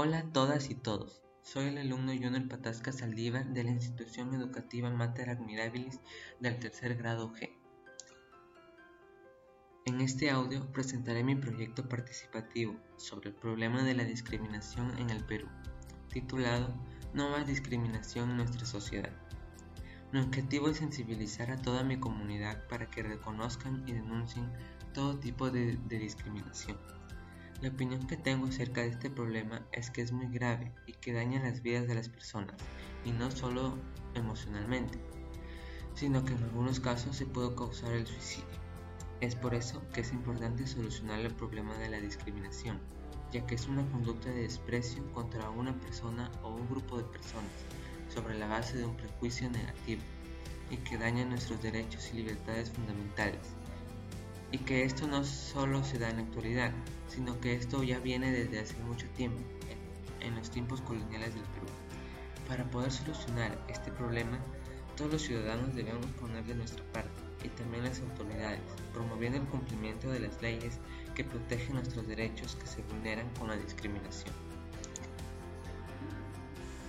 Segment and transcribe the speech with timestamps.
[0.00, 1.24] Hola a todas y todos.
[1.42, 5.98] Soy el alumno Junior Patasca Saldívar de la institución educativa Mater Admirabilis
[6.38, 7.50] del tercer grado G.
[9.86, 15.24] En este audio presentaré mi proyecto participativo sobre el problema de la discriminación en el
[15.24, 15.48] Perú,
[16.12, 16.72] titulado
[17.12, 19.10] No más discriminación en nuestra sociedad.
[20.12, 24.48] Mi objetivo es sensibilizar a toda mi comunidad para que reconozcan y denuncien
[24.94, 26.78] todo tipo de, de discriminación
[27.60, 31.12] la opinión que tengo acerca de este problema es que es muy grave y que
[31.12, 32.54] daña las vidas de las personas,
[33.04, 33.76] y no solo
[34.14, 34.98] emocionalmente,
[35.94, 38.46] sino que en algunos casos se puede causar el suicidio.
[39.20, 42.78] Es por eso que es importante solucionar el problema de la discriminación,
[43.32, 47.50] ya que es una conducta de desprecio contra una persona o un grupo de personas
[48.08, 50.02] sobre la base de un prejuicio negativo
[50.70, 53.40] y que daña nuestros derechos y libertades fundamentales,
[54.52, 56.72] y que esto no solo se da en la actualidad,
[57.08, 59.40] sino que esto ya viene desde hace mucho tiempo,
[60.20, 61.66] en los tiempos coloniales del Perú.
[62.48, 64.38] Para poder solucionar este problema,
[64.96, 67.10] todos los ciudadanos debemos poner de nuestra parte
[67.44, 68.60] y también las autoridades,
[68.92, 70.78] promoviendo el cumplimiento de las leyes
[71.14, 74.34] que protegen nuestros derechos que se vulneran con la discriminación.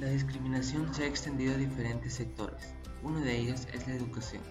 [0.00, 2.74] La discriminación se ha extendido a diferentes sectores.
[3.02, 4.42] Uno de ellos es la educación.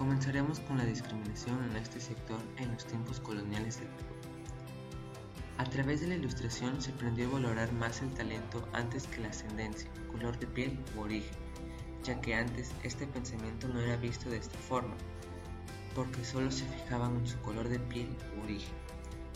[0.00, 4.14] Comenzaremos con la discriminación en este sector en los tiempos coloniales del Perú.
[5.58, 9.28] A través de la ilustración se aprendió a valorar más el talento antes que la
[9.28, 11.36] ascendencia, color de piel u origen,
[12.02, 14.94] ya que antes este pensamiento no era visto de esta forma,
[15.94, 18.72] porque solo se fijaban en su color de piel u origen,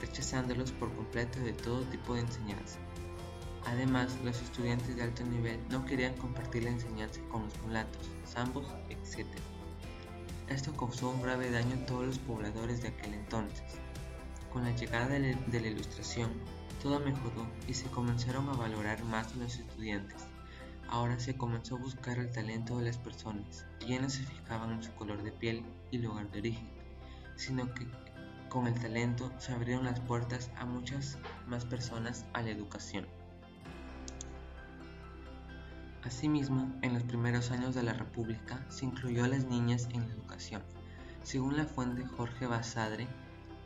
[0.00, 2.78] rechazándolos por completo de todo tipo de enseñanza.
[3.66, 8.66] Además, los estudiantes de alto nivel no querían compartir la enseñanza con los mulatos, zambos,
[8.88, 9.26] etc.
[10.48, 13.78] Esto causó un grave daño a todos los pobladores de aquel entonces.
[14.52, 16.30] Con la llegada de la Ilustración,
[16.82, 20.26] todo mejoró y se comenzaron a valorar más los estudiantes.
[20.88, 24.82] Ahora se comenzó a buscar el talento de las personas ya no se fijaban en
[24.82, 26.68] su color de piel y lugar de origen,
[27.36, 27.86] sino que
[28.48, 33.06] con el talento se abrieron las puertas a muchas más personas a la educación.
[36.04, 40.12] Asimismo, en los primeros años de la República se incluyó a las niñas en la
[40.12, 40.62] educación.
[41.22, 43.08] Según la fuente Jorge Basadre,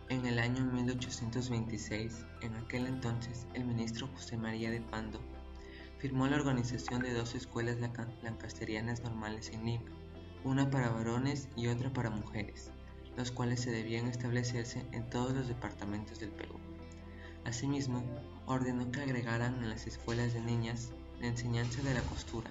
[0.09, 5.21] en el año 1826, en aquel entonces, el ministro José María de Pando
[5.98, 7.78] firmó la organización de dos escuelas
[8.22, 9.91] lancasterianas normales en Lima,
[10.44, 12.71] una para varones y otra para mujeres,
[13.16, 16.54] los cuales se debían establecerse en todos los departamentos del Perú.
[17.44, 18.04] Asimismo,
[18.47, 22.51] ordenó que agregaran en las escuelas de niñas la enseñanza de la costura.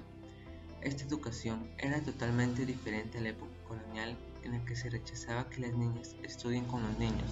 [0.82, 5.62] Esta educación era totalmente diferente a la época colonial en la que se rechazaba que
[5.62, 7.32] las niñas estudien con los niños.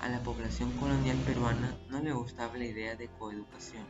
[0.00, 3.84] A la población colonial peruana no le gustaba la idea de coeducación.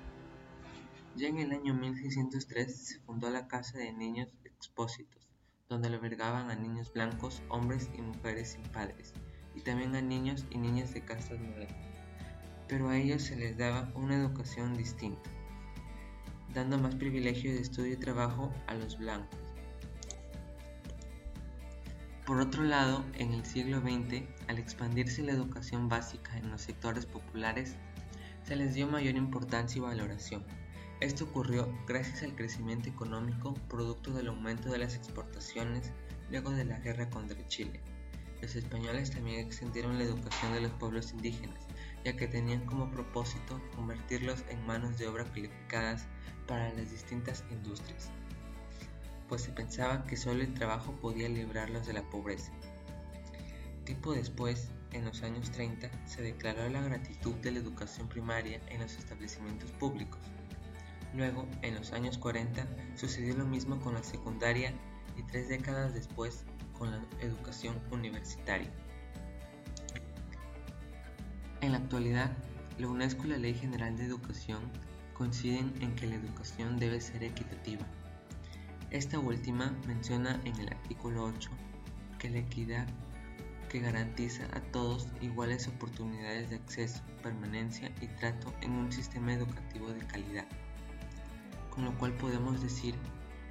[1.16, 5.28] Ya en el año 1603 se fundó la Casa de Niños Expósitos,
[5.68, 9.14] donde albergaban a niños blancos, hombres y mujeres sin padres,
[9.54, 11.94] y también a niños y niñas de castas modernas.
[12.68, 15.30] Pero a ellos se les daba una educación distinta
[16.54, 19.38] dando más privilegios de estudio y trabajo a los blancos.
[22.26, 27.04] Por otro lado, en el siglo XX, al expandirse la educación básica en los sectores
[27.04, 27.76] populares,
[28.44, 30.42] se les dio mayor importancia y valoración.
[31.00, 35.92] Esto ocurrió gracias al crecimiento económico producto del aumento de las exportaciones
[36.30, 37.80] luego de la guerra contra Chile.
[38.40, 41.66] Los españoles también extendieron la educación de los pueblos indígenas,
[42.04, 46.06] ya que tenían como propósito convertirlos en manos de obra calificadas
[46.46, 48.10] para las distintas industrias,
[49.28, 52.52] pues se pensaba que solo el trabajo podía librarlos de la pobreza.
[53.84, 58.80] Tiempo después, en los años 30, se declaró la gratitud de la educación primaria en
[58.80, 60.20] los establecimientos públicos.
[61.14, 62.66] Luego, en los años 40,
[62.96, 64.72] sucedió lo mismo con la secundaria
[65.16, 66.44] y tres décadas después
[66.78, 68.70] con la educación universitaria.
[71.64, 72.30] En la actualidad,
[72.78, 74.60] la UNESCO y la Ley General de Educación
[75.14, 77.86] coinciden en que la educación debe ser equitativa.
[78.90, 81.48] Esta última menciona en el artículo 8
[82.18, 82.86] que la equidad
[83.70, 89.88] que garantiza a todos iguales oportunidades de acceso, permanencia y trato en un sistema educativo
[89.88, 90.44] de calidad.
[91.70, 92.94] Con lo cual podemos decir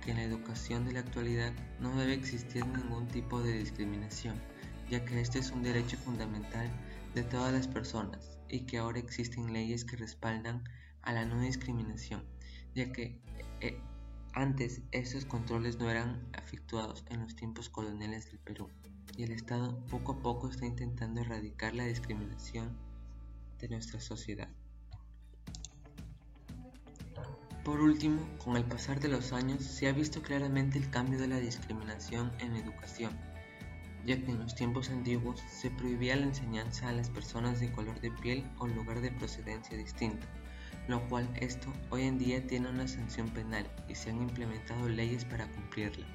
[0.06, 4.36] que en la educación de la actualidad no debe existir ningún tipo de discriminación,
[4.88, 6.70] ya que este es un derecho fundamental
[7.14, 10.64] de todas las personas y que ahora existen leyes que respaldan
[11.02, 12.24] a la no discriminación,
[12.74, 13.22] ya que
[13.62, 13.80] eh,
[14.34, 18.70] antes esos controles no eran efectuados en los tiempos coloniales del Perú
[19.16, 22.76] y el Estado poco a poco está intentando erradicar la discriminación
[23.60, 24.50] de nuestra sociedad.
[27.64, 31.28] Por último, con el pasar de los años se ha visto claramente el cambio de
[31.28, 33.18] la discriminación en la educación,
[34.06, 38.00] ya que en los tiempos antiguos se prohibía la enseñanza a las personas de color
[38.02, 40.28] de piel o lugar de procedencia distinto,
[40.88, 45.24] lo cual esto hoy en día tiene una sanción penal y se han implementado leyes
[45.26, 46.06] para cumplirla.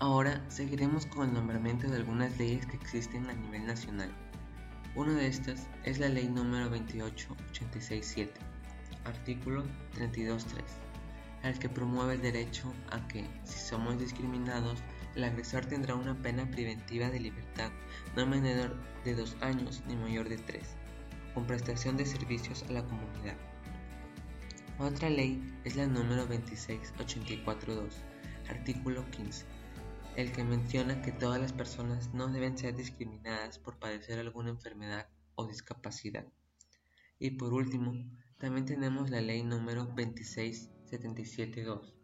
[0.00, 4.10] Ahora seguiremos con el nombramiento de algunas leyes que existen a nivel nacional.
[4.96, 8.32] Una de estas es la Ley número 28867,
[9.04, 10.60] artículo 32.3,
[11.42, 14.82] al que promueve el derecho a que, si somos discriminados,
[15.14, 17.70] el agresor tendrá una pena preventiva de libertad
[18.16, 20.76] no menor de dos años ni mayor de tres,
[21.34, 23.36] con prestación de servicios a la comunidad.
[24.78, 27.94] Otra ley es la número 26842,
[28.48, 29.44] artículo 15
[30.16, 35.08] el que menciona que todas las personas no deben ser discriminadas por padecer alguna enfermedad
[35.34, 36.26] o discapacidad.
[37.18, 37.94] Y por último,
[38.36, 39.94] también tenemos la ley número
[40.92, 41.94] 26772,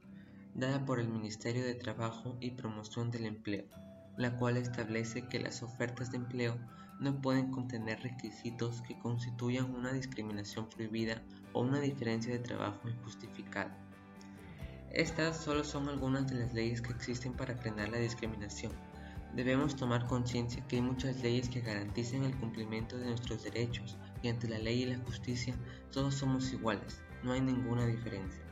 [0.55, 3.67] dada por el Ministerio de Trabajo y Promoción del Empleo,
[4.17, 6.57] la cual establece que las ofertas de empleo
[6.99, 13.77] no pueden contener requisitos que constituyan una discriminación prohibida o una diferencia de trabajo injustificada.
[14.91, 18.73] Estas solo son algunas de las leyes que existen para frenar la discriminación.
[19.35, 24.29] Debemos tomar conciencia que hay muchas leyes que garanticen el cumplimiento de nuestros derechos y
[24.29, 25.55] ante la ley y la justicia
[25.93, 28.48] todos somos iguales, no hay ninguna diferencia.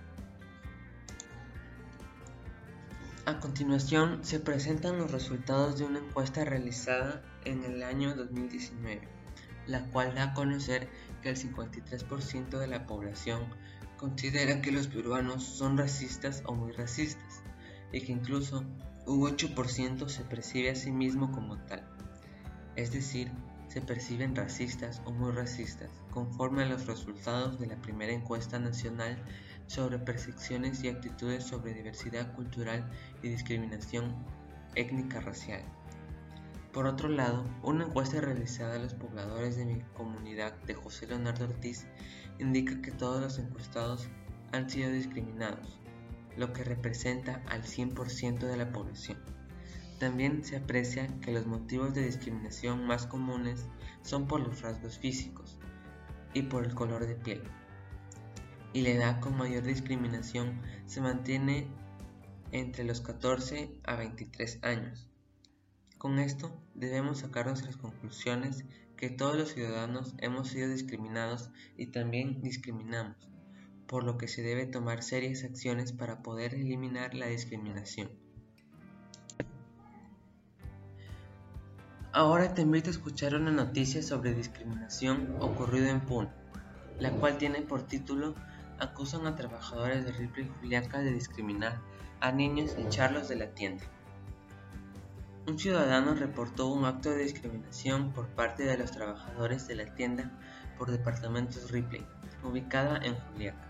[3.27, 9.01] A continuación se presentan los resultados de una encuesta realizada en el año 2019,
[9.67, 10.89] la cual da a conocer
[11.23, 13.43] que el 53% de la población
[13.97, 17.43] considera que los peruanos son racistas o muy racistas,
[17.93, 18.65] y que incluso
[19.07, 21.85] un 8% se percibe a sí mismo como tal.
[22.77, 23.33] Es decir,
[23.77, 29.23] se perciben racistas o muy racistas, conforme a los resultados de la primera encuesta nacional
[29.67, 32.91] sobre percepciones y actitudes sobre diversidad cultural
[33.23, 34.15] y discriminación
[34.77, 35.61] étnica racial.
[36.73, 41.45] Por otro lado, una encuesta realizada a los pobladores de mi comunidad de José Leonardo
[41.45, 41.87] Ortiz
[42.39, 44.09] indica que todos los encuestados
[44.53, 45.79] han sido discriminados,
[46.39, 49.36] lo que representa al 100% de la población.
[49.99, 53.67] También se aprecia que los motivos de discriminación más comunes
[54.03, 55.59] son por los rasgos físicos
[56.35, 57.43] y por el color de piel.
[58.75, 61.67] Y la edad con mayor discriminación se mantiene
[62.53, 65.09] entre los 14 a 23 años.
[65.97, 68.67] Con esto debemos sacar nuestras conclusiones
[68.99, 73.17] que todos los ciudadanos hemos sido discriminados y también discriminamos,
[73.87, 78.26] por lo que se debe tomar serias acciones para poder eliminar la discriminación.
[82.17, 86.31] Ahora te invito a escuchar una noticia sobre discriminación ocurrida en Puno,
[86.99, 88.35] la cual tiene por título
[88.79, 91.79] Acusan a trabajadores de Ripley Juliaca de discriminar
[92.21, 93.85] a niños y echarlos de la tienda.
[95.47, 100.33] Un ciudadano reportó un acto de discriminación por parte de los trabajadores de la tienda
[100.79, 102.07] por departamentos Ripley,
[102.43, 103.69] ubicada en Juliaca.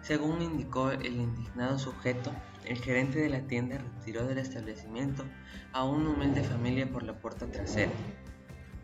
[0.00, 2.32] Según indicó el indignado sujeto,
[2.64, 5.24] el gerente de la tienda retiró del establecimiento
[5.72, 7.92] a una humilde familia por la puerta trasera.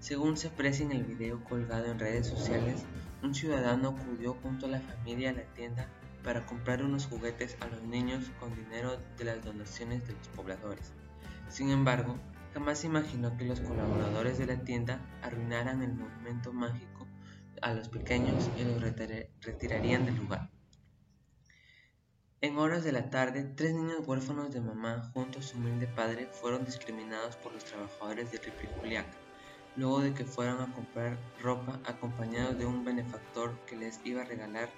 [0.01, 2.85] Según se aprecia en el video colgado en redes sociales,
[3.23, 5.89] un ciudadano acudió junto a la familia a la tienda
[6.23, 10.93] para comprar unos juguetes a los niños con dinero de las donaciones de los pobladores.
[11.49, 12.17] Sin embargo,
[12.55, 17.07] jamás imaginó que los colaboradores de la tienda arruinaran el movimiento mágico
[17.63, 18.81] a los pequeños y los
[19.43, 20.51] retirarían del lugar.
[22.41, 26.29] En horas de la tarde, tres niños huérfanos de mamá junto a su humilde padre
[26.31, 28.39] fueron discriminados por los trabajadores de
[28.77, 29.19] Juliaca,
[29.75, 34.25] luego de que fueran a comprar ropa acompañados de un benefactor que les iba a
[34.25, 34.69] regalar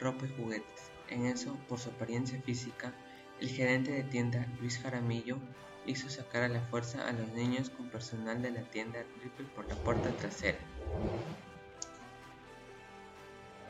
[0.00, 0.90] ropa y juguetes.
[1.08, 2.92] En eso, por su apariencia física,
[3.40, 5.38] el gerente de tienda, Luis Jaramillo,
[5.86, 9.68] hizo sacar a la fuerza a los niños con personal de la tienda Ripple por
[9.68, 10.58] la puerta trasera.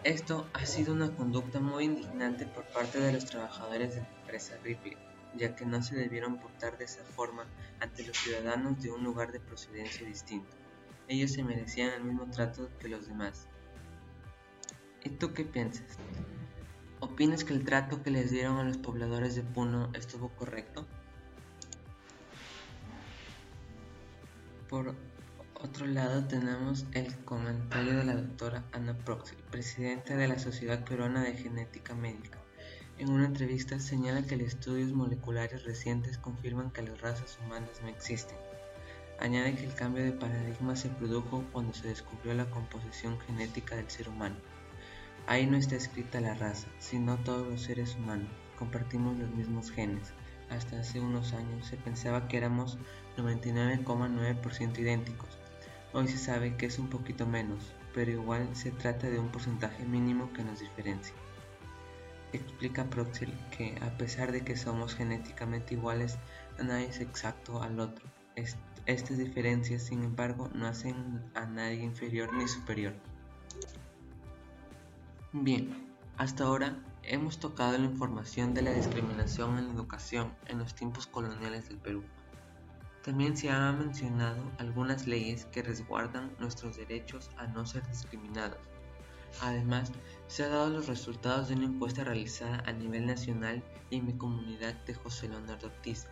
[0.06, 4.56] Esto ha sido una conducta muy indignante por parte de los trabajadores de la empresa
[4.62, 4.96] Ripple,
[5.34, 7.44] ya que no se debieron portar de esa forma
[7.80, 10.54] ante los ciudadanos de un lugar de procedencia distinto.
[11.08, 13.48] Ellos se merecían el mismo trato que los demás.
[15.02, 15.98] ¿Y tú qué piensas?
[17.00, 20.86] ¿Opinas que el trato que les dieron a los pobladores de Puno estuvo correcto?
[24.68, 24.94] Por
[25.66, 31.24] otro lado tenemos el comentario de la doctora Ana Proxy, presidenta de la Sociedad Peruana
[31.24, 32.38] de Genética Médica.
[32.98, 37.88] En una entrevista señala que los estudios moleculares recientes confirman que las razas humanas no
[37.88, 38.38] existen.
[39.18, 43.90] Añade que el cambio de paradigma se produjo cuando se descubrió la composición genética del
[43.90, 44.36] ser humano.
[45.26, 48.30] Ahí no está escrita la raza, sino todos los seres humanos.
[48.56, 50.12] Compartimos los mismos genes.
[50.48, 52.78] Hasta hace unos años se pensaba que éramos
[53.16, 55.35] 99,9% idénticos.
[55.96, 59.82] Hoy se sabe que es un poquito menos, pero igual se trata de un porcentaje
[59.86, 61.14] mínimo que nos diferencia.
[62.34, 66.18] Explica Proxel que a pesar de que somos genéticamente iguales,
[66.62, 68.04] nadie es exacto al otro.
[68.84, 72.92] estas diferencias, sin embargo, no hacen a nadie inferior ni superior.
[75.32, 80.74] Bien, hasta ahora hemos tocado la información de la discriminación en la educación en los
[80.74, 82.04] tiempos coloniales del Perú.
[83.06, 88.58] También se han mencionado algunas leyes que resguardan nuestros derechos a no ser discriminados.
[89.42, 89.92] Además,
[90.26, 94.14] se han dado los resultados de una encuesta realizada a nivel nacional y en mi
[94.14, 96.08] comunidad de José Leonardo Ortiz.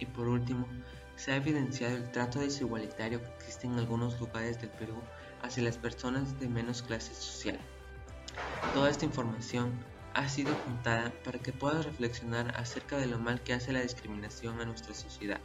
[0.00, 0.66] Y por último,
[1.14, 4.96] se ha evidenciado el trato desigualitario que existe en algunos lugares del Perú
[5.42, 7.60] hacia las personas de menos clase social.
[8.74, 9.70] Toda esta información
[10.14, 14.60] ha sido juntada para que puedas reflexionar acerca de lo mal que hace la discriminación
[14.60, 15.40] a nuestra sociedad.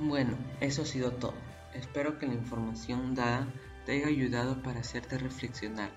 [0.00, 1.34] Bueno, eso ha sido todo.
[1.72, 3.46] Espero que la información dada
[3.86, 5.90] te haya ayudado para hacerte reflexionar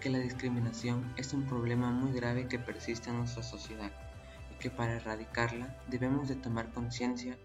[0.00, 3.92] que la discriminación es un problema muy grave que persiste en nuestra sociedad
[4.50, 7.38] y que para erradicarla debemos de tomar conciencia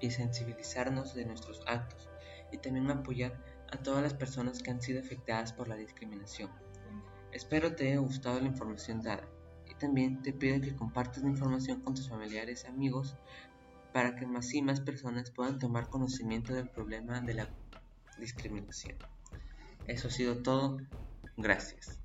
[0.00, 2.08] y sensibilizarnos de nuestros actos
[2.50, 3.36] y también apoyar
[3.70, 6.50] a todas las personas que han sido afectadas por la discriminación.
[7.30, 9.28] Espero te haya gustado la información dada
[9.70, 13.16] y también te pido que compartas la información con tus familiares y amigos
[13.92, 17.48] para que más y más personas puedan tomar conocimiento del problema de la
[18.18, 18.96] discriminación.
[19.86, 20.78] Eso ha sido todo.
[21.36, 22.01] Gracias.